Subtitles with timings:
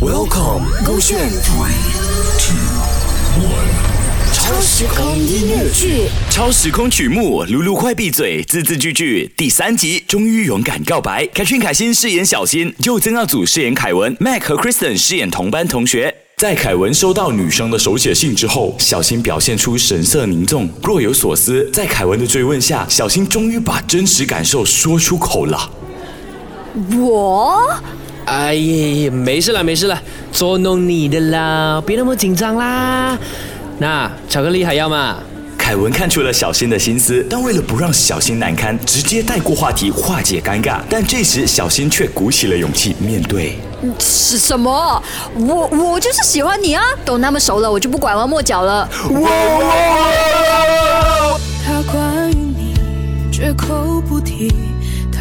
[0.00, 1.28] Welcome，勾选。
[4.32, 9.28] 超时空音乐剧，超时空曲目，露露快闭嘴，字字句句。
[9.36, 11.26] 第三集，终于勇敢告白。
[11.34, 16.14] 凯旋凯欣饰演小新，就曾耀祖饰演凯文，Mac 和 Kristen 饰演同班同学。
[16.36, 21.68] 在凯文收到女生的手写信之后，小新表现出神色凝重，若有所思。
[21.72, 25.68] 在凯文的追问下，小新终于把真实感受说出口了。
[26.96, 27.68] 我
[28.28, 29.98] 哎呀，没事了，没事了，
[30.30, 33.16] 捉弄你的啦，别那么紧张啦。
[33.78, 35.16] 那巧克力还要吗？
[35.56, 40.80] 凯文看出了小新的心思，但为了不让小新难堪，直接带过话题化解尴尬。
[40.90, 43.58] 但这时小新却鼓起了勇气面对。
[43.98, 45.02] 是什么？
[45.34, 46.82] 我我就是喜欢你啊！
[47.06, 48.86] 都那么熟了，我就不拐弯抹角了。
[51.64, 52.74] 他关于你
[53.32, 54.77] 绝口不提，他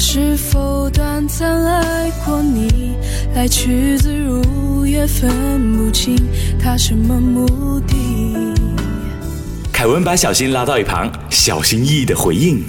[0.00, 2.94] 是否短暂爱过你？
[3.34, 6.16] 来去自如也分不清
[6.58, 7.94] 他什么目的。
[9.70, 12.64] 凯文把小新拉到一旁，小心翼翼的回应。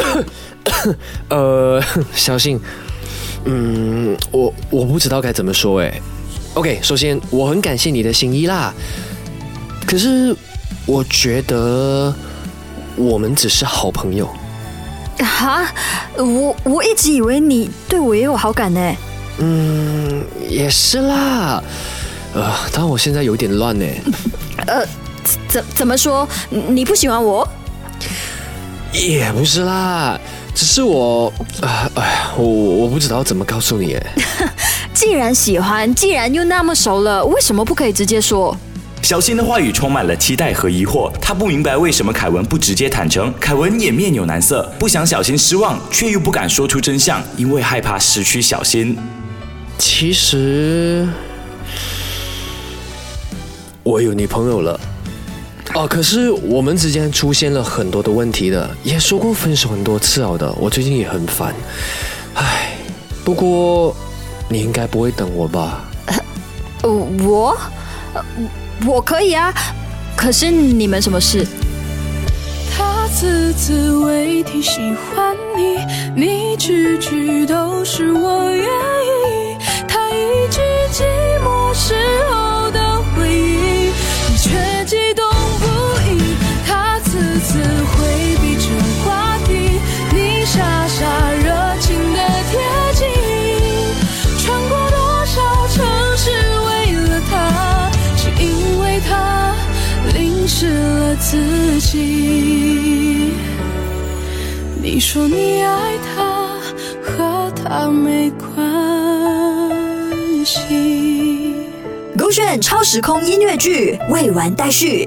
[1.30, 1.82] 呃，
[2.14, 2.60] 小新，
[3.46, 5.98] 嗯，我我不知道该怎么说哎。
[6.52, 8.72] OK，首先我很感谢你的心意啦，
[9.86, 10.36] 可是
[10.84, 12.14] 我觉得
[12.96, 14.28] 我们只是好朋友。
[15.24, 15.66] 哈，
[16.16, 18.96] 我我一直以为你对我也有好感呢。
[19.38, 21.62] 嗯，也是啦。
[22.34, 23.86] 呃，但我现在有点乱呢。
[24.66, 24.86] 呃，
[25.48, 26.28] 怎怎么说？
[26.50, 27.46] 你不喜欢我？
[28.92, 30.18] 也不是啦，
[30.54, 34.06] 只是我，啊，哎呀，我我不知道怎么告诉你哎。
[34.94, 38.56] 既然喜欢，既然又那么熟了，为什么不可以直接说？
[39.02, 43.32] 小新的话语充满了期待和疑惑，他不明白为什么凯文不直接坦诚。
[43.40, 48.98] 凯文也面有难色，不想小新失望，却又不敢说出真相，因为害怕失去小新。
[49.78, 51.08] 其实
[53.82, 54.78] 我有女朋友了。
[55.74, 60.52] 哦，可是我们之间出现了很多的问题的，也说过分手很多次了的。
[60.54, 61.54] 我最近也很烦，
[62.34, 62.72] 唉。
[63.24, 63.94] 不过
[64.48, 65.84] 你应该不会等我吧？
[66.80, 67.54] 呃，我，
[68.14, 68.24] 呃
[68.86, 69.52] 我可以啊。
[70.16, 71.46] 可是你们什么事？
[72.76, 75.78] 他字字未提喜欢你，
[76.14, 78.68] 你句句都是我愿意。
[101.30, 103.34] 自己。
[104.82, 106.58] 你说你爱他，
[107.02, 108.56] 和他没关
[110.42, 111.54] 系。
[112.16, 115.06] 勾选超时空音乐剧未完待续。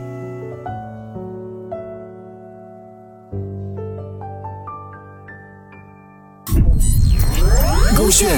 [7.97, 8.29] 勾选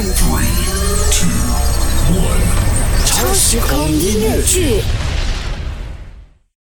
[3.06, 4.82] 超时空音乐剧。